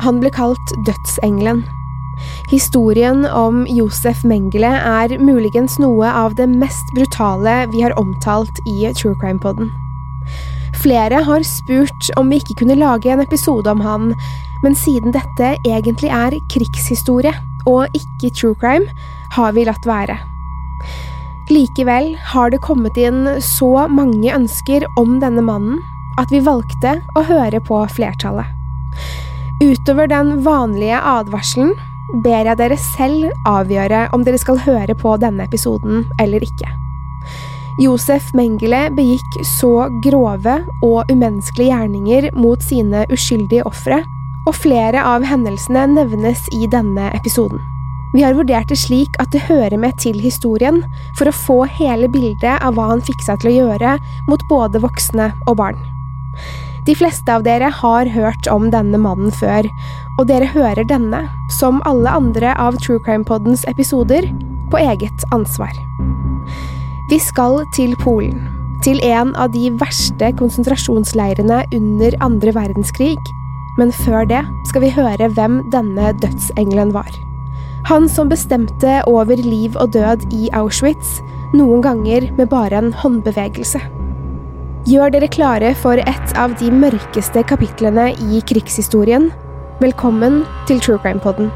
[0.00, 1.62] Han ble kalt Dødsengelen.
[2.50, 8.88] Historien om Josef Mengele er muligens noe av det mest brutale vi har omtalt i
[8.98, 9.72] True Crime-podden.
[10.82, 14.12] Flere har spurt om vi ikke kunne lage en episode om han,
[14.62, 17.34] men siden dette egentlig er krigshistorie
[17.68, 18.88] og ikke true crime,
[19.36, 20.16] har vi latt være.
[21.52, 25.78] Likevel har det kommet inn så mange ønsker om denne mannen
[26.20, 28.48] at vi valgte å høre på flertallet.
[29.62, 31.76] Utover den vanlige advarselen
[32.24, 36.66] ber jeg dere selv avgjøre om dere skal høre på denne episoden eller ikke.
[37.80, 44.02] Josef Mengele begikk så grove og umenneskelige gjerninger mot sine uskyldige ofre,
[44.50, 47.62] og flere av hendelsene nevnes i denne episoden.
[48.16, 50.82] Vi har vurdert det slik at det hører med til historien
[51.14, 54.82] for å få hele bildet av hva han fikk seg til å gjøre mot både
[54.82, 55.91] voksne og barn.
[56.82, 59.68] De fleste av dere har hørt om denne mannen før,
[60.18, 61.20] og dere hører denne,
[61.60, 64.26] som alle andre av True Crime Poddens episoder,
[64.72, 65.70] på eget ansvar.
[67.12, 68.40] Vi skal til Polen,
[68.82, 73.18] til en av de verste konsentrasjonsleirene under andre verdenskrig,
[73.78, 77.10] men før det skal vi høre hvem denne dødsengelen var.
[77.86, 81.20] Han som bestemte over liv og død i Auschwitz,
[81.54, 84.01] noen ganger med bare en håndbevegelse.
[84.82, 89.28] Gjør dere klare for et av de mørkeste kapitlene i krigshistorien.
[89.78, 91.52] Velkommen til True Crime Podden.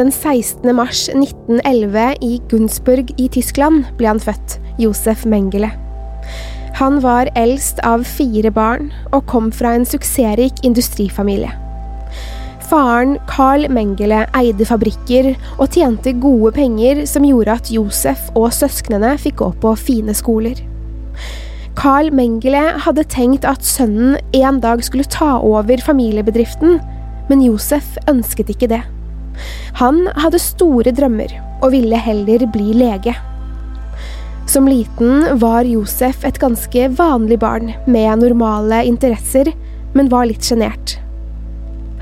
[0.00, 0.76] Den 16.
[0.76, 5.68] mars 1911 i Gunsburg i Tyskland ble han født, Josef Mengele.
[6.78, 11.50] Han var eldst av fire barn og kom fra en suksessrik industrifamilie.
[12.70, 19.10] Faren Carl Mengele eide fabrikker og tjente gode penger som gjorde at Josef og søsknene
[19.20, 20.62] fikk gå på fine skoler.
[21.76, 26.80] Carl Mengele hadde tenkt at sønnen en dag skulle ta over familiebedriften,
[27.28, 28.80] men Josef ønsket ikke det.
[29.80, 33.14] Han hadde store drømmer og ville heller bli lege.
[34.50, 39.52] Som liten var Josef et ganske vanlig barn med normale interesser,
[39.94, 40.96] men var litt sjenert.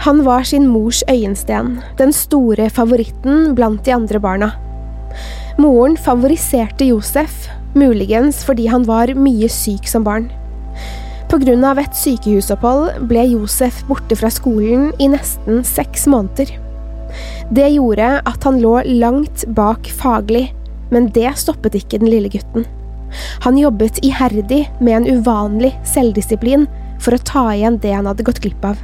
[0.06, 4.52] Han var sin mors øyensten, den store favoritten blant de andre barna.
[5.58, 10.30] Moren favoriserte Josef, muligens fordi han var mye syk som barn.
[11.28, 16.54] Av et sykehusopphold ble Josef borte fra skolen i nesten seks måneder.
[17.50, 20.50] Det gjorde at han lå langt bak faglig,
[20.92, 22.66] men det stoppet ikke den lille gutten.
[23.44, 26.66] Han jobbet iherdig med en uvanlig selvdisiplin
[27.00, 28.80] for å ta igjen det han hadde gått glipp av.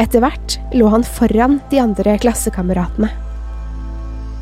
[0.00, 3.10] Etter hvert lå han foran de andre klassekameratene.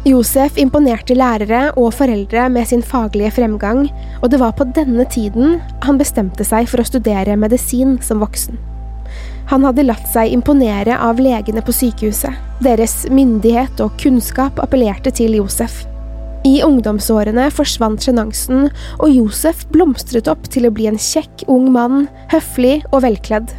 [0.06, 3.88] Josef imponerte lærere og foreldre med sin faglige fremgang,
[4.20, 8.75] og det var på denne tiden han bestemte seg for å studere medisin som voksen.
[9.50, 12.34] Han hadde latt seg imponere av legene på sykehuset.
[12.64, 15.84] Deres myndighet og kunnskap appellerte til Josef.
[16.46, 18.68] I ungdomsårene forsvant sjenansen,
[19.00, 23.50] og Josef blomstret opp til å bli en kjekk, ung mann, høflig og velkledd.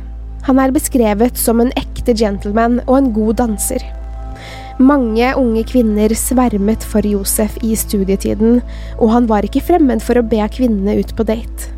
[0.47, 3.83] Han er beskrevet som en ekte gentleman og en god danser.
[4.79, 8.61] Mange unge kvinner svermet for Josef i studietiden,
[9.01, 11.76] og han var ikke fremmed for å be kvinnene ut på date.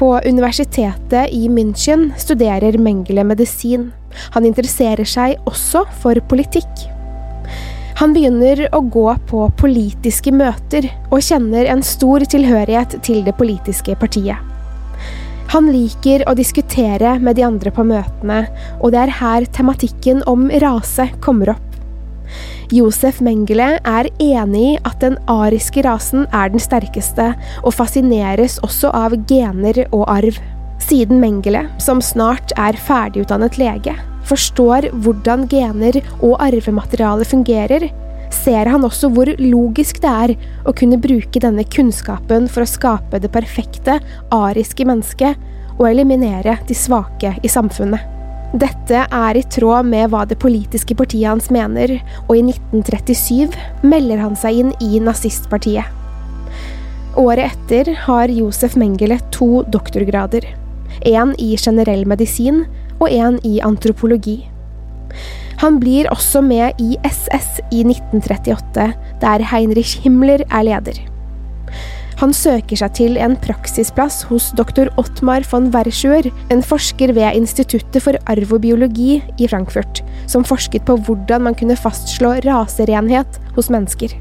[0.00, 3.90] På universitetet i München studerer Mengele medisin.
[4.32, 6.86] Han interesserer seg også for politikk.
[8.00, 13.92] Han begynner å gå på politiske møter, og kjenner en stor tilhørighet til det politiske
[14.00, 14.40] partiet.
[15.52, 18.46] Han liker å diskutere med de andre på møtene,
[18.80, 21.69] og det er her tematikken om rase kommer opp.
[22.70, 27.32] Josef Mengele er enig i at den ariske rasen er den sterkeste,
[27.66, 30.38] og fascineres også av gener og arv.
[30.80, 33.96] Siden Mengele, som snart er ferdigutdannet lege,
[34.30, 37.88] forstår hvordan gener og arvemateriale fungerer,
[38.30, 43.18] ser han også hvor logisk det er å kunne bruke denne kunnskapen for å skape
[43.18, 43.98] det perfekte
[44.30, 48.19] ariske mennesket og eliminere de svake i samfunnet.
[48.50, 51.92] Dette er i tråd med hva det politiske partiet hans mener,
[52.26, 53.54] og i 1937
[53.86, 55.86] melder han seg inn i nazistpartiet.
[57.18, 60.46] Året etter har Josef Mengele to doktorgrader.
[61.06, 62.64] En i generell medisin
[62.98, 64.40] og en i antropologi.
[65.62, 68.90] Han blir også med i SS i 1938,
[69.22, 70.98] der Heinrich Himmler er leder.
[72.20, 78.04] Han søker seg til en praksisplass hos doktor Ottmar von Verschuer, en forsker ved Instituttet
[78.04, 83.72] for arv og biologi i Frankfurt, som forsket på hvordan man kunne fastslå raserenhet hos
[83.72, 84.12] mennesker.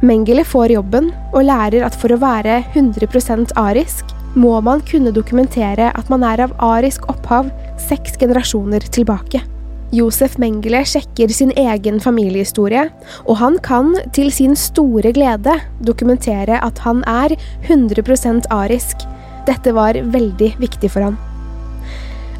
[0.00, 5.92] Mengele får jobben, og lærer at for å være 100% arisk, må man kunne dokumentere
[5.92, 7.52] at man er av arisk opphav
[7.84, 9.44] seks generasjoner tilbake.
[9.92, 12.86] Josef Mengele sjekker sin egen familiehistorie,
[13.28, 17.34] og han kan til sin store glede dokumentere at han er
[17.68, 19.04] 100% arisk.
[19.44, 21.18] Dette var veldig viktig for han.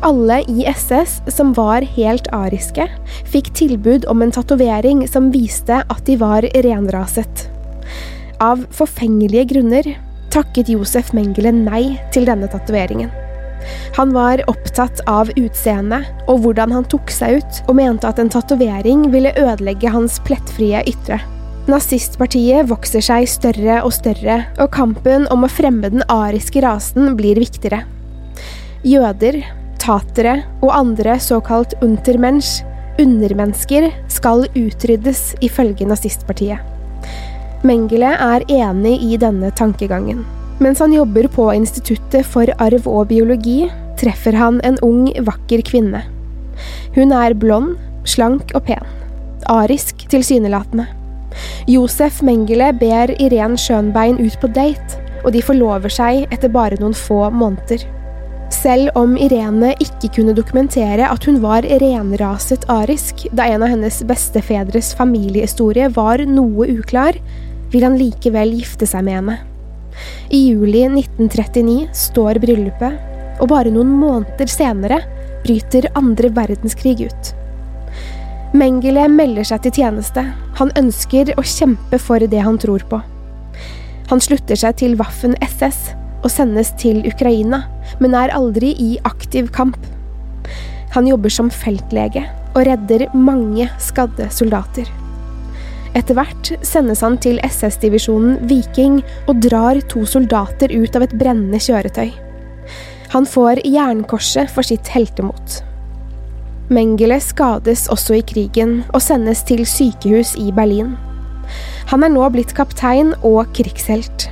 [0.03, 2.89] Alle i SS som var helt ariske,
[3.31, 7.47] fikk tilbud om en tatovering som viste at de var renraset.
[8.43, 9.93] Av forfengelige grunner
[10.33, 11.85] takket Josef Mengele nei
[12.17, 13.13] til denne tatoveringen.
[13.97, 18.33] Han var opptatt av utseendet og hvordan han tok seg ut, og mente at en
[18.33, 21.21] tatovering ville ødelegge hans plettfrie ytre.
[21.71, 27.39] Nazistpartiet vokser seg større og større, og kampen om å fremme den ariske rasen blir
[27.39, 27.85] viktigere.
[28.83, 29.39] Jøder,
[29.83, 32.65] tatere og andre såkalt untermensch,
[32.99, 36.59] undermennesker, skal utryddes, ifølge nazistpartiet.
[37.63, 40.25] Mengele er enig i denne tankegangen.
[40.61, 43.71] Mens han jobber på Instituttet for arv og biologi,
[44.01, 46.03] treffer han en ung, vakker kvinne.
[46.97, 47.77] Hun er blond,
[48.09, 48.85] slank og pen.
[49.51, 50.87] Arisk tilsynelatende.
[51.71, 56.97] Josef Mengele ber Irén Schönbein ut på date, og de forlover seg etter bare noen
[56.97, 57.85] få måneder.
[58.53, 64.03] Selv om Irene ikke kunne dokumentere at hun var renraset arisk, da en av hennes
[64.07, 67.17] bestefedres familiehistorie var noe uklar,
[67.73, 69.39] vil han likevel gifte seg med henne.
[70.33, 72.99] I juli 1939 står bryllupet,
[73.41, 75.01] og bare noen måneder senere
[75.43, 77.33] bryter andre verdenskrig ut.
[78.53, 80.27] Mengele melder seg til tjeneste.
[80.61, 83.01] Han ønsker å kjempe for det han tror på.
[84.13, 87.65] Han slutter seg til Waffen SS og sendes til Ukraina,
[87.99, 89.79] men er aldri i aktiv kamp.
[90.93, 95.02] Han jobber som feltlege og redder mange skadde soldater.
[95.99, 101.61] Etter hvert sendes han til SS-divisjonen Viking og drar to soldater ut av et brennende
[101.61, 102.09] kjøretøy.
[103.13, 105.61] Han får jernkorset for sitt heltemot.
[106.73, 110.95] Mengele skades også i krigen og sendes til sykehus i Berlin.
[111.93, 114.31] Han er nå blitt kaptein og krigshelt.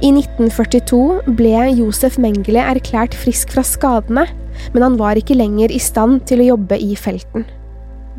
[0.00, 4.24] I 1942 ble Josef Mengele erklært frisk fra skadene,
[4.72, 7.44] men han var ikke lenger i stand til å jobbe i felten.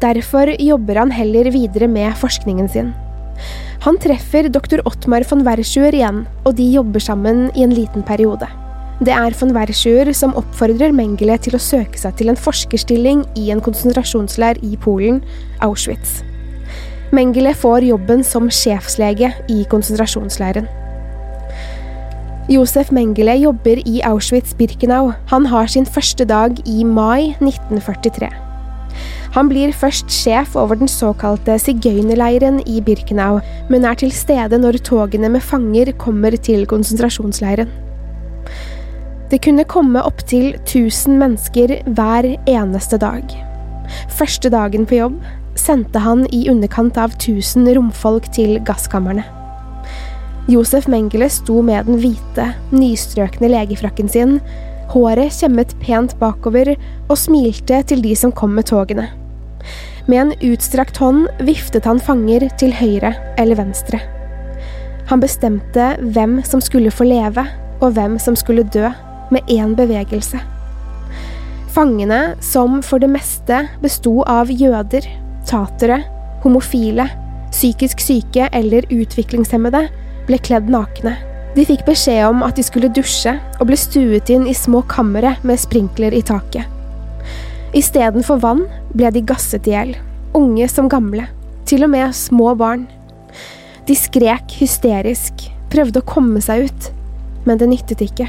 [0.02, 2.94] Derfor jobber han heller videre med forskningen sin.
[3.86, 8.50] Han treffer doktor Ottmar von Verschuer igjen, og de jobber sammen i en liten periode.
[9.02, 13.48] Det er von Verschuer som oppfordrer Mengele til å søke seg til en forskerstilling i
[13.54, 15.24] en konsentrasjonsleir i Polen,
[15.66, 16.22] Auschwitz.
[17.14, 20.70] Mengele får jobben som sjefslege i konsentrasjonsleiren.
[22.50, 25.12] Josef Mengele jobber i Auschwitz-Birkenau.
[25.34, 28.51] Han har sin første dag i mai 1943.
[29.32, 33.40] Han blir først sjef over den såkalte sigøynerleiren i Birkenau,
[33.72, 37.72] men er til stede når togene med fanger kommer til konsentrasjonsleiren.
[39.32, 43.24] Det kunne komme opptil 1000 mennesker hver eneste dag.
[44.12, 45.22] Første dagen på jobb
[45.56, 49.24] sendte han i underkant av 1000 romfolk til gasskamrene.
[50.52, 54.40] Josef Mengele sto med den hvite, nystrøkne legefrakken sin,
[54.92, 56.74] håret kjemmet pent bakover
[57.08, 59.08] og smilte til de som kom med togene.
[60.12, 64.02] Med en utstrakt hånd viftet han fanger til høyre eller venstre.
[65.08, 67.46] Han bestemte hvem som skulle få leve,
[67.80, 68.90] og hvem som skulle dø,
[69.32, 70.42] med én bevegelse.
[71.72, 75.08] Fangene, som for det meste besto av jøder,
[75.48, 76.02] tatere,
[76.44, 77.08] homofile,
[77.56, 79.86] psykisk syke eller utviklingshemmede,
[80.28, 81.16] ble kledd nakne.
[81.56, 85.38] De fikk beskjed om at de skulle dusje, og ble stuet inn i små kamre
[85.48, 86.81] med sprinkler i taket.
[87.72, 89.94] Istedenfor vann ble de gasset i hjel,
[90.36, 91.30] unge som gamle,
[91.70, 92.84] til og med små barn.
[93.88, 96.90] De skrek hysterisk, prøvde å komme seg ut,
[97.48, 98.28] men det nyttet ikke.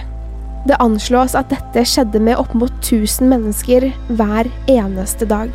[0.70, 5.50] Det anslås at dette skjedde med opp mot 1000 mennesker hver eneste dag.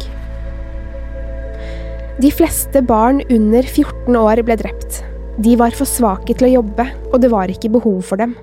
[2.19, 4.99] De fleste barn under 14 år ble drept,
[5.39, 8.35] de var for svake til å jobbe, og det var ikke behov for dem.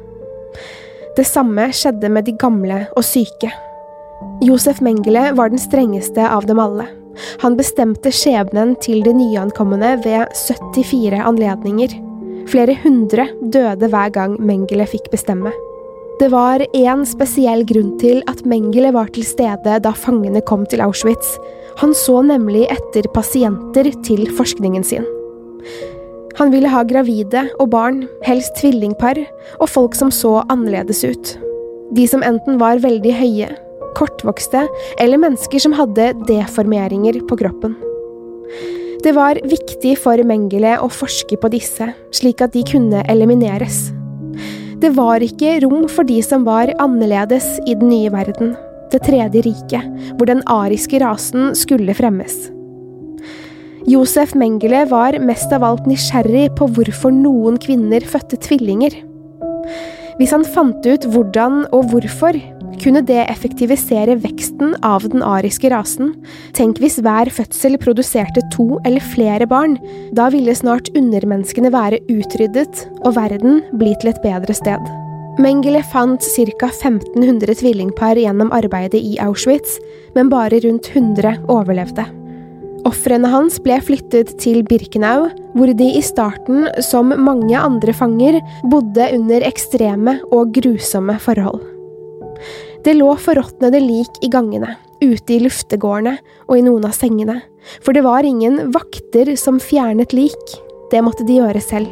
[1.18, 3.52] Det samme skjedde med de gamle og syke.
[4.44, 6.87] Josef Mengele var den strengeste av dem alle.
[7.42, 11.94] Han bestemte skjebnen til de nyankomne ved 74 anledninger.
[12.50, 15.52] Flere hundre døde hver gang Mengele fikk bestemme.
[16.21, 20.85] Det var én spesiell grunn til at Mengele var til stede da fangene kom til
[20.85, 21.35] Auschwitz.
[21.80, 25.09] Han så nemlig etter pasienter til forskningen sin.
[26.38, 29.21] Han ville ha gravide og barn, helst tvillingpar,
[29.61, 31.35] og folk som så annerledes ut.
[31.94, 33.50] De som enten var veldig høye,
[33.96, 34.66] kortvokste,
[35.00, 37.76] eller mennesker som hadde deformeringer på kroppen.
[39.04, 43.90] Det var viktig for Mengele å forske på disse, slik at de kunne elimineres.
[44.80, 48.54] Det var ikke rom for de som var annerledes i den nye verden,
[48.92, 49.86] det tredje riket,
[50.16, 52.46] hvor den ariske rasen skulle fremmes.
[53.84, 58.96] Josef Mengele var mest av alt nysgjerrig på hvorfor noen kvinner fødte tvillinger.
[60.16, 62.38] Hvis han fant ut hvordan og hvorfor,
[62.82, 66.12] kunne det effektivisere veksten av den ariske rasen.
[66.56, 69.78] Tenk hvis hver fødsel produserte to eller flere barn.
[70.16, 74.92] Da ville snart undermenneskene være utryddet, og verden bli til et bedre sted.
[75.42, 76.68] Mengele fant ca.
[76.70, 79.80] 1500 tvillingpar gjennom arbeidet i Auschwitz,
[80.14, 82.06] men bare rundt 100 overlevde.
[82.84, 89.08] Ofrene hans ble flyttet til Birkenau, hvor de i starten, som mange andre fanger, bodde
[89.16, 91.73] under ekstreme og grusomme forhold.
[92.84, 97.38] Det lå forråtnede lik i gangene, ute i luftegårdene og i noen av sengene,
[97.80, 100.56] for det var ingen vakter som fjernet lik,
[100.92, 101.88] det måtte de gjøre selv.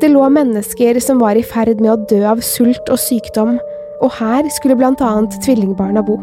[0.00, 3.56] Det lå mennesker som var i ferd med å dø av sult og sykdom,
[4.04, 6.18] og her skulle blant annet tvillingbarna bo.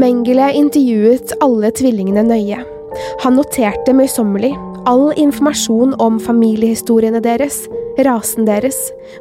[0.00, 2.58] Mengele intervjuet alle tvillingene nøye.
[3.22, 4.54] Han noterte møysommelig
[4.90, 7.64] all informasjon om familiehistoriene deres,
[8.02, 8.78] rasen deres,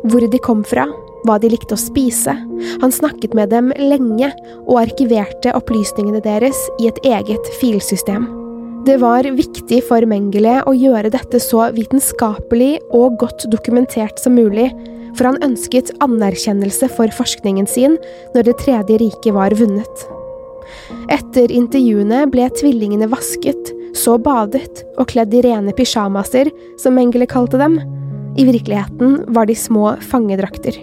[0.09, 0.87] hvor de kom fra,
[1.23, 2.35] hva de likte å spise.
[2.83, 4.31] Han snakket med dem lenge
[4.67, 8.27] og arkiverte opplysningene deres i et eget filsystem.
[8.83, 14.67] Det var viktig for Mengele å gjøre dette så vitenskapelig og godt dokumentert som mulig,
[15.15, 17.95] for han ønsket anerkjennelse for forskningen sin
[18.33, 20.05] når Det tredje riket var vunnet.
[21.13, 26.49] Etter intervjuene ble tvillingene vasket, så badet og kledd i rene pysjamaser,
[26.81, 27.79] som Mengele kalte dem.
[28.35, 30.75] I virkeligheten var de små fangedrakter.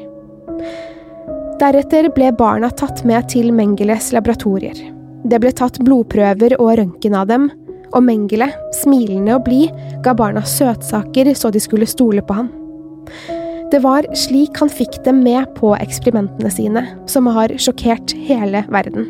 [1.61, 4.79] Deretter ble barna tatt med til Mengeles laboratorier.
[5.29, 7.51] Det ble tatt blodprøver og røntgen av dem,
[7.91, 8.49] og Mengele,
[8.81, 9.75] smilende og blid,
[10.05, 12.51] ga barna søtsaker så de skulle stole på han.
[13.71, 19.07] Det var slik han fikk dem med på eksperimentene sine, som har sjokkert hele verden.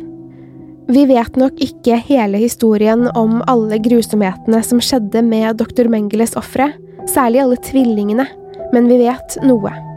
[0.91, 5.87] Vi vet nok ikke hele historien om alle grusomhetene som skjedde med dr.
[5.89, 6.71] Mengeles ofre,
[7.09, 8.27] særlig alle tvillingene,
[8.75, 9.90] men vi vet noe.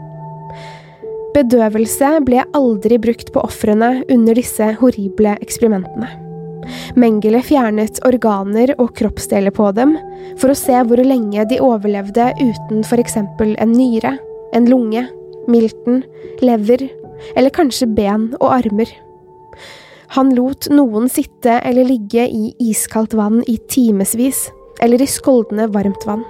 [1.35, 6.07] Bedøvelse ble aldri brukt på ofrene under disse horrible eksperimentene.
[6.97, 9.97] Mengele fjernet organer og kroppsdeler på dem
[10.39, 14.15] for å se hvor lenge de overlevde uten eksempel en nyre,
[14.55, 15.03] en lunge,
[15.51, 16.03] milten,
[16.41, 16.87] lever
[17.35, 18.89] eller kanskje ben og armer.
[20.15, 24.47] Han lot noen sitte eller ligge i iskaldt vann i timevis,
[24.79, 26.23] eller i skoldende varmt vann.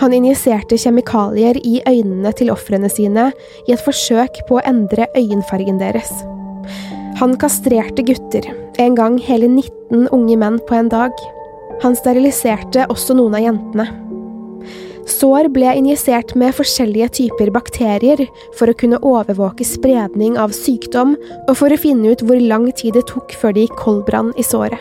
[0.00, 3.30] Han injiserte kjemikalier i øynene til ofrene sine
[3.66, 6.10] i et forsøk på å endre øyenfargen deres.
[7.20, 8.48] Han kastrerte gutter,
[8.82, 11.12] en gang hele 19 unge menn på en dag.
[11.84, 13.88] Han steriliserte også noen av jentene.
[15.10, 18.22] Sår ble injisert med forskjellige typer bakterier
[18.58, 21.16] for å kunne overvåke spredning av sykdom,
[21.48, 24.46] og for å finne ut hvor lang tid det tok før det gikk koldbrann i
[24.46, 24.78] såret.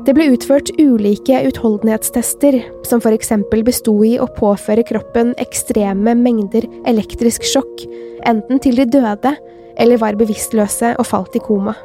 [0.00, 2.56] Det ble utført ulike utholdenhetstester,
[2.88, 7.84] som for eksempel besto i å påføre kroppen ekstreme mengder elektrisk sjokk,
[8.28, 9.34] enten til de døde
[9.80, 11.76] eller var bevisstløse og falt i koma.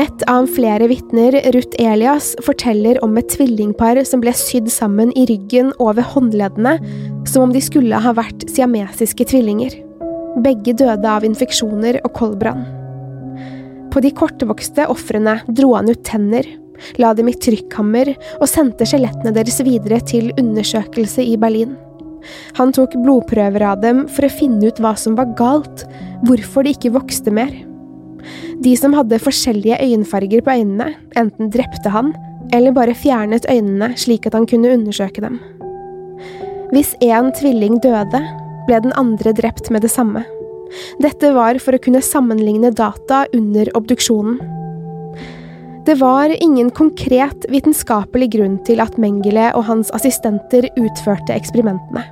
[0.00, 5.26] Et av flere vitner, Ruth Elias, forteller om et tvillingpar som ble sydd sammen i
[5.28, 6.78] ryggen over håndleddene,
[7.28, 9.76] som om de skulle ha vært siamesiske tvillinger.
[10.46, 12.64] Begge døde av infeksjoner og koldbrann.
[13.92, 16.46] På de kortvokste ofrene dro han ut tenner,
[17.02, 21.76] la dem i trykkammer og sendte skjelettene deres videre til undersøkelse i Berlin.
[22.58, 25.86] Han tok blodprøver av dem for å finne ut hva som var galt,
[26.26, 27.52] hvorfor de ikke vokste mer.
[28.62, 32.12] De som hadde forskjellige øyenfarger på øynene, enten drepte han,
[32.54, 35.40] eller bare fjernet øynene slik at han kunne undersøke dem.
[36.72, 38.22] Hvis én tvilling døde,
[38.68, 40.22] ble den andre drept med det samme.
[41.02, 44.38] Dette var for å kunne sammenligne data under obduksjonen.
[45.82, 52.04] Det var ingen konkret vitenskapelig grunn til at Mengele og hans assistenter utførte eksperimentene.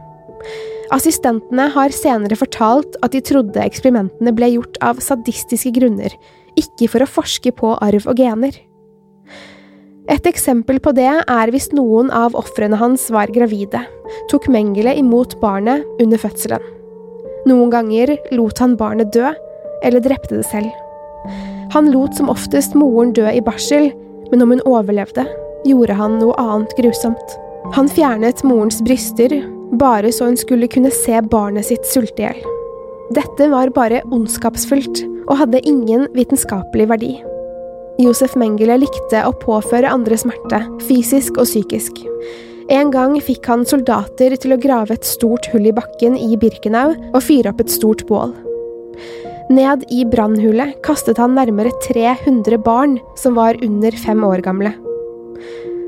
[0.91, 6.11] Assistentene har senere fortalt at de trodde eksperimentene ble gjort av sadistiske grunner,
[6.59, 8.59] ikke for å forske på arv og gener.
[10.11, 13.85] Et eksempel på det er hvis noen av ofrene hans var gravide,
[14.33, 16.65] tok Mengele imot barnet under fødselen.
[17.47, 19.31] Noen ganger lot han barnet dø,
[19.87, 20.75] eller drepte det selv.
[21.75, 23.91] Han lot som oftest moren dø i barsel,
[24.31, 25.27] men om hun overlevde,
[25.69, 27.37] gjorde han noe annet grusomt.
[27.77, 29.35] Han fjernet morens bryster,
[29.79, 32.41] bare så hun skulle kunne se barnet sitt sulte i hjel.
[33.15, 37.15] Dette var bare ondskapsfullt og hadde ingen vitenskapelig verdi.
[38.00, 41.99] Josef Mengele likte å påføre andre smerte, fysisk og psykisk.
[42.71, 46.95] En gang fikk han soldater til å grave et stort hull i bakken i Birkenau
[46.95, 48.33] og fyre opp et stort bål.
[49.50, 54.71] Ned i brannhullet kastet han nærmere 300 barn som var under fem år gamle.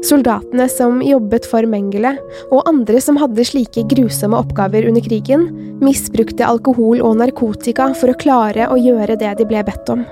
[0.02, 2.16] Soldatene som jobbet for Mengele,
[2.50, 5.44] og andre som hadde slike grusomme oppgaver under krigen,
[5.78, 10.02] misbrukte alkohol og narkotika for å klare å gjøre det de ble bedt om.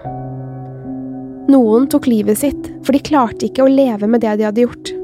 [1.50, 4.94] Noen tok livet sitt, for de klarte ikke å leve med det de hadde gjort.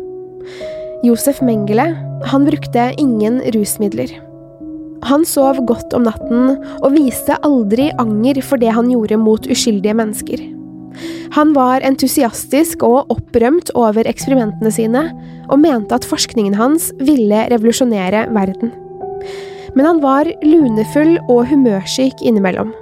[1.03, 1.91] Josef Mengele,
[2.31, 4.15] han brukte ingen rusmidler.
[5.05, 9.97] Han sov godt om natten og viste aldri anger for det han gjorde mot uskyldige
[9.97, 10.43] mennesker.
[11.37, 15.03] Han var entusiastisk og opprømt over eksperimentene sine,
[15.53, 18.73] og mente at forskningen hans ville revolusjonere verden.
[19.77, 22.73] Men han var lunefull og humørsyk innimellom.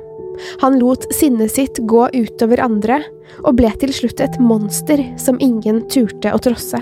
[0.63, 3.01] Han lot sinnet sitt gå utover andre,
[3.43, 6.79] og ble til slutt et monster som ingen turte å trosse.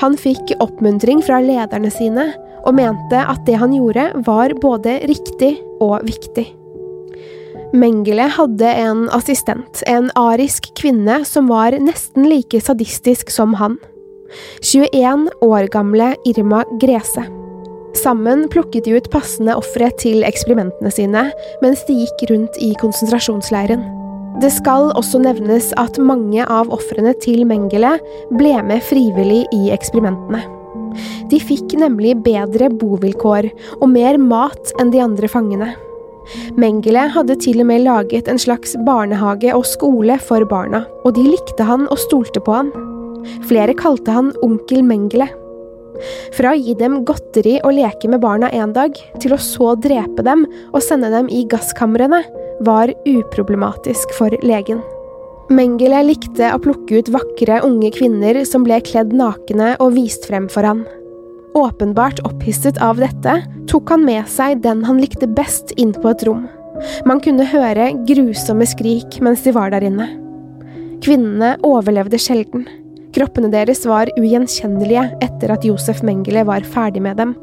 [0.00, 2.30] Han fikk oppmuntring fra lederne sine,
[2.64, 6.46] og mente at det han gjorde, var både riktig og viktig.
[7.70, 13.78] Mengele hadde en assistent, en arisk kvinne som var nesten like sadistisk som han.
[14.62, 17.26] 21 år gamle Irma Grese.
[17.98, 21.24] Sammen plukket de ut passende ofre til eksperimentene sine
[21.62, 23.82] mens de gikk rundt i konsentrasjonsleiren.
[24.40, 27.96] Det skal også nevnes at mange av ofrene til Mengele
[28.38, 30.59] ble med frivillig i eksperimentene.
[31.30, 33.50] De fikk nemlig bedre bovilkår
[33.80, 35.72] og mer mat enn de andre fangene.
[36.60, 41.26] Mengele hadde til og med laget en slags barnehage og skole for barna, og de
[41.26, 42.70] likte han og stolte på han.
[43.48, 45.28] Flere kalte han onkel Mengele.
[46.36, 50.24] Fra å gi dem godteri og leke med barna en dag, til å så drepe
[50.24, 52.22] dem og sende dem i gasskamrene,
[52.64, 54.80] var uproblematisk for legen.
[55.50, 60.46] Mengele likte å plukke ut vakre, unge kvinner som ble kledd nakne og vist frem
[60.52, 60.84] for han.
[61.58, 66.22] Åpenbart opphisset av dette tok han med seg den han likte best inn på et
[66.28, 66.44] rom.
[67.02, 70.06] Man kunne høre grusomme skrik mens de var der inne.
[71.02, 72.68] Kvinnene overlevde sjelden.
[73.10, 77.34] Kroppene deres var ugjenkjennelige etter at Josef Mengele var ferdig med dem.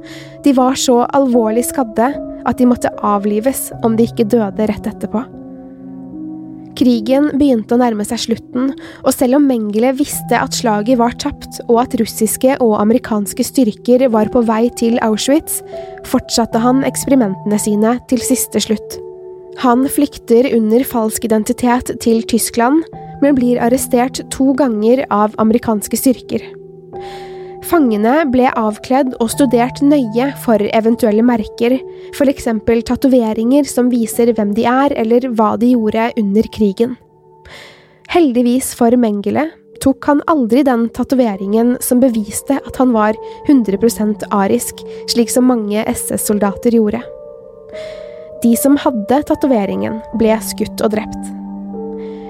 [0.47, 2.13] De var så alvorlig skadde
[2.47, 5.27] at de måtte avlives om de ikke døde rett etterpå.
[6.77, 8.69] Krigen begynte å nærme seg slutten,
[9.01, 14.05] og selv om Mengele visste at slaget var tapt og at russiske og amerikanske styrker
[14.13, 15.63] var på vei til Auschwitz,
[16.05, 18.99] fortsatte han eksperimentene sine til siste slutt.
[19.63, 22.85] Han flykter under falsk identitet til Tyskland,
[23.23, 26.45] men blir arrestert to ganger av amerikanske styrker.
[27.67, 31.73] Fangene ble avkledd og studert nøye for eventuelle merker,
[32.15, 32.45] f.eks.
[32.87, 36.95] tatoveringer som viser hvem de er eller hva de gjorde under krigen.
[38.13, 39.49] Heldigvis for Mengele
[39.83, 44.79] tok han aldri den tatoveringen som beviste at han var 100% arisk,
[45.11, 47.01] slik som mange SS-soldater gjorde.
[48.45, 51.33] De som hadde tatoveringen, ble skutt og drept.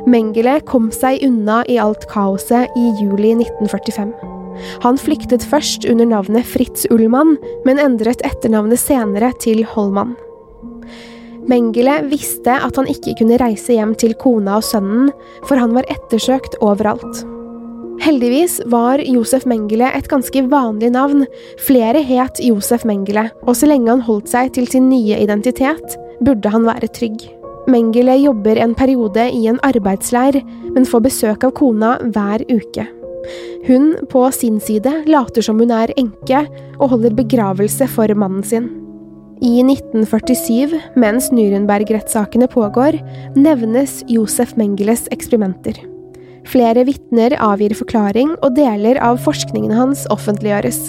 [0.07, 4.36] Mengele kom seg unna i alt kaoset i juli 1945.
[4.85, 10.15] Han flyktet først under navnet Fritz Ullmann, men endret etternavnet senere til Holman.
[11.47, 15.11] Mengele visste at han ikke kunne reise hjem til kona og sønnen,
[15.47, 17.23] for han var ettersøkt overalt.
[18.03, 21.25] Heldigvis var Josef Mengele et ganske vanlig navn,
[21.65, 26.51] flere het Josef Mengele, og så lenge han holdt seg til sin nye identitet, burde
[26.53, 27.25] han være trygg.
[27.67, 30.39] Mengele jobber en periode i en arbeidsleir,
[30.75, 32.85] men får besøk av kona hver uke.
[33.67, 36.45] Hun på sin side later som hun er enke,
[36.77, 38.69] og holder begravelse for mannen sin.
[39.37, 42.97] I 1947, mens Nürnberg-rettssakene pågår,
[43.37, 45.77] nevnes Josef Mengeles eksperimenter.
[46.47, 50.87] Flere vitner avgir forklaring, og deler av forskningen hans offentliggjøres.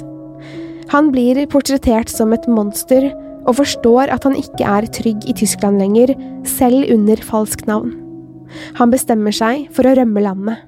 [0.94, 3.10] Han blir portrettert som et monster,
[3.48, 6.14] og forstår at han ikke er trygg i Tyskland lenger,
[6.48, 7.92] selv under falskt navn.
[8.80, 10.67] Han bestemmer seg for å rømme landet.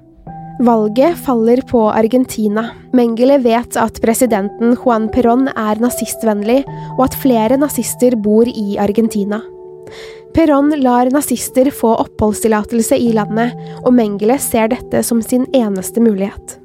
[0.61, 2.67] Valget faller på Argentina.
[2.93, 6.59] Mengele vet at presidenten Juan Perón er nazistvennlig,
[6.99, 9.39] og at flere nazister bor i Argentina.
[10.37, 16.59] Perón lar nazister få oppholdstillatelse i landet, og Mengele ser dette som sin eneste mulighet.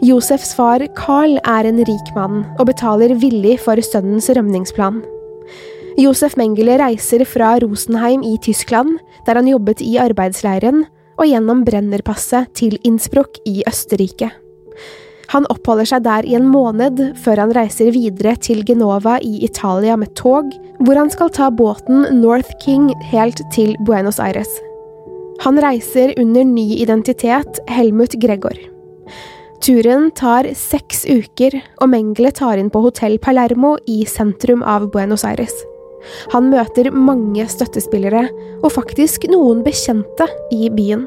[0.00, 5.02] Josefs far Carl er en rik mann, og betaler villig for sønnens rømningsplan.
[6.00, 8.96] Josef Mengele reiser fra Rosenheim i Tyskland,
[9.28, 14.30] der han jobbet i arbeidsleiren, og gjennom Brennerpasset til Innsbruck i Østerrike.
[15.32, 19.96] Han oppholder seg der i en måned, før han reiser videre til Genova i Italia
[19.98, 24.50] med tog, hvor han skal ta båten North King helt til Buenos Aires.
[25.42, 28.56] Han reiser under ny identitet, Helmut Gregor.
[29.60, 35.26] Turen tar seks uker, og Mengele tar inn på hotell Palermo i sentrum av Buenos
[35.26, 35.54] Aires.
[36.34, 38.26] Han møter mange støttespillere,
[38.62, 41.06] og faktisk noen bekjente i byen.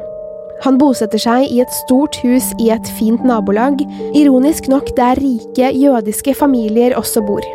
[0.65, 3.79] Han bosetter seg i et stort hus i et fint nabolag,
[4.17, 7.45] ironisk nok der rike jødiske familier også bor.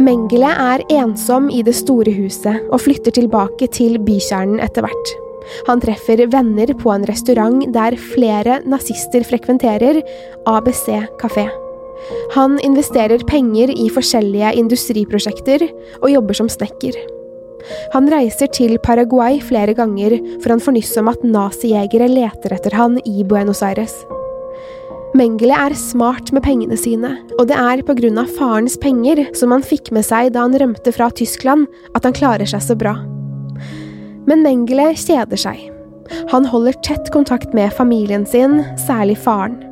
[0.00, 5.16] Mengele er ensom i det store huset, og flytter tilbake til bykjernen etter hvert.
[5.66, 10.00] Han treffer venner på en restaurant der flere nazister frekventerer,
[10.48, 10.86] ABC
[11.20, 11.48] kafé.
[12.34, 15.66] Han investerer penger i forskjellige industriprosjekter
[16.00, 16.96] og jobber som snekker.
[17.92, 22.76] Han reiser til Paraguay flere ganger for han får nyss om at nazijegere leter etter
[22.78, 23.94] han i Buenos Aires.
[25.16, 29.90] Mengele er smart med pengene sine, og det er av farens penger som han fikk
[29.90, 32.94] med seg da han rømte fra Tyskland, at han klarer seg så bra.
[34.30, 35.58] Men Mengele kjeder seg.
[36.30, 39.69] Han holder tett kontakt med familien sin, særlig faren.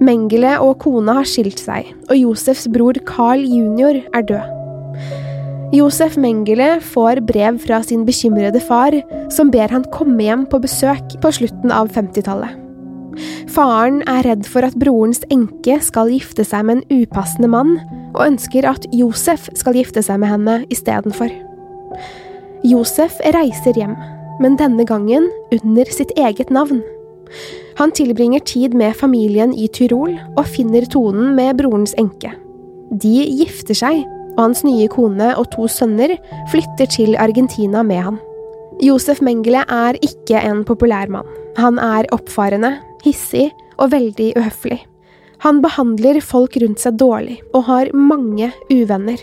[0.00, 4.00] Mengele og kona har skilt seg, og Josefs bror Carl jr.
[4.16, 4.56] er død.
[5.76, 8.96] Josef Mengele får brev fra sin bekymrede far,
[9.30, 12.56] som ber han komme hjem på besøk på slutten av 50-tallet.
[13.50, 17.76] Faren er redd for at brorens enke skal gifte seg med en upassende mann,
[18.14, 21.30] og ønsker at Josef skal gifte seg med henne istedenfor.
[22.66, 23.94] Josef reiser hjem,
[24.40, 26.80] men denne gangen under sitt eget navn.
[27.80, 32.34] Han tilbringer tid med familien i Tyrol og finner tonen med brorens enke.
[32.92, 34.02] De gifter seg,
[34.34, 36.12] og hans nye kone og to sønner
[36.52, 38.18] flytter til Argentina med han.
[38.84, 41.28] Josef Mengele er ikke en populær mann.
[41.56, 43.48] Han er oppfarende, hissig
[43.80, 44.82] og veldig uhøflig.
[45.40, 49.20] Han behandler folk rundt seg dårlig, og har mange uvenner.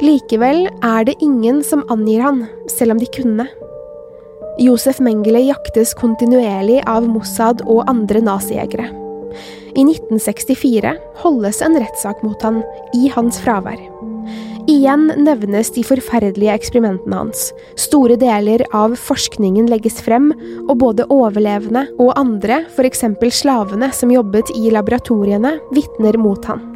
[0.00, 3.48] Likevel er det ingen som angir han, selv om de kunne.
[4.60, 8.90] Josef Mengele jaktes kontinuerlig av Mossad og andre nazijegere.
[9.72, 10.90] I 1964
[11.22, 12.58] holdes en rettssak mot han,
[12.92, 13.80] i hans fravær.
[14.68, 17.46] Igjen nevnes de forferdelige eksperimentene hans.
[17.80, 20.28] Store deler av forskningen legges frem,
[20.68, 23.06] og både overlevende og andre, f.eks.
[23.40, 26.66] slavene som jobbet i laboratoriene, vitner mot han.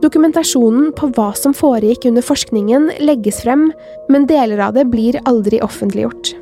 [0.00, 3.68] Dokumentasjonen på hva som foregikk under forskningen, legges frem,
[4.08, 6.38] men deler av det blir aldri offentliggjort.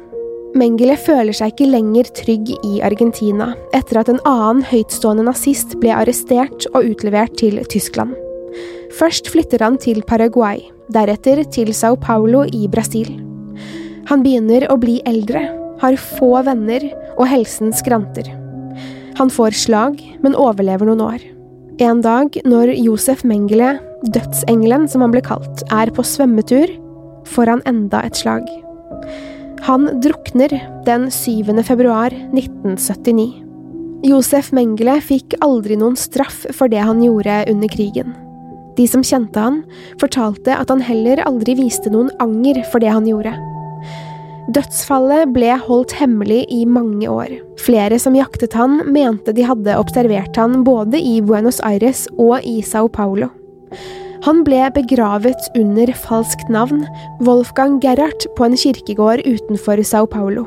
[0.50, 5.92] Mengele føler seg ikke lenger trygg i Argentina, etter at en annen høytstående nazist ble
[5.94, 8.16] arrestert og utlevert til Tyskland.
[8.98, 13.12] Først flytter han til Paraguay, deretter til Sao Paulo i Brasil.
[14.10, 15.44] Han begynner å bli eldre,
[15.80, 18.26] har få venner og helsen skranter.
[19.20, 21.22] Han får slag, men overlever noen år.
[21.80, 23.76] En dag når Josef Mengele,
[24.10, 26.74] dødsengelen som han ble kalt, er på svømmetur,
[27.30, 28.50] får han enda et slag.
[29.62, 31.62] Han drukner den 7.
[31.62, 33.44] februar 1979.
[34.02, 38.14] Josef Mengele fikk aldri noen straff for det han gjorde under krigen.
[38.78, 39.60] De som kjente han,
[40.00, 43.34] fortalte at han heller aldri viste noen anger for det han gjorde.
[44.56, 47.36] Dødsfallet ble holdt hemmelig i mange år.
[47.60, 52.62] Flere som jaktet han, mente de hadde observert han både i Buenos Aires og i
[52.64, 53.28] Sao Paulo.
[54.26, 56.82] Han ble begravet under falskt navn,
[57.24, 60.44] Wolfgang Gerhard, på en kirkegård utenfor Sao Paulo.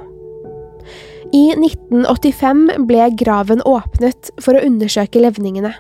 [1.33, 5.73] I 1985 ble graven åpnet for å undersøke levningene.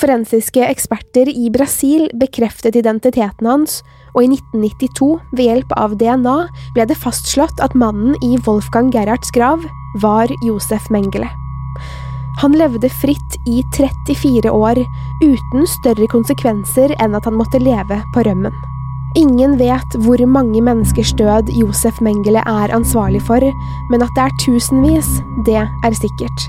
[0.00, 3.82] Forensiske eksperter i Brasil bekreftet identiteten hans,
[4.16, 6.38] og i 1992, ved hjelp av DNA,
[6.72, 9.60] ble det fastslått at mannen i Wolfgang Gerhards grav
[10.00, 11.28] var Josef Mengele.
[12.40, 14.80] Han levde fritt i 34 år,
[15.22, 18.54] uten større konsekvenser enn at han måtte leve på rømmen.
[19.18, 23.44] Ingen vet hvor mange menneskers død Josef Mengele er ansvarlig for,
[23.92, 26.48] men at det er tusenvis, det er sikkert.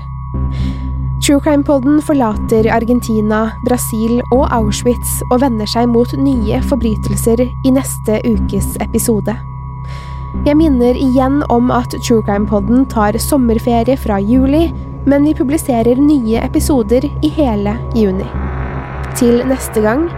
[1.24, 8.18] True Crime-podden forlater Argentina, Brasil og Auschwitz og vender seg mot nye forbrytelser i neste
[8.28, 9.36] ukes episode.
[10.44, 14.66] Jeg minner igjen om at True Crime-podden tar sommerferie fra juli,
[15.04, 18.26] men vi publiserer nye episoder i hele juni.
[19.18, 20.08] Til neste gang,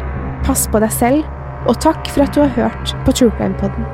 [0.47, 1.27] pass på deg selv,
[1.67, 3.87] og takk for at du har hørt på True Crime-podden.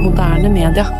[0.00, 0.99] moderne media.